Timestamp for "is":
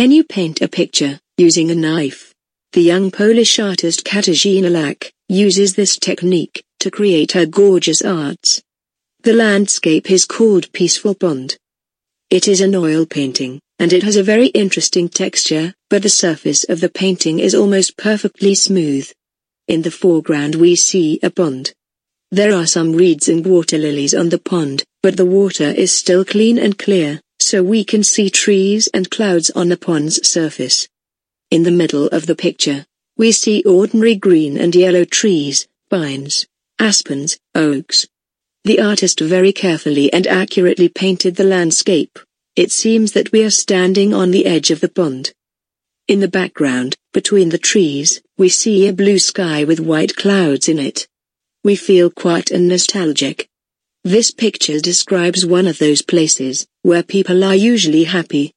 10.10-10.24, 12.48-12.62, 17.38-17.54, 25.66-25.92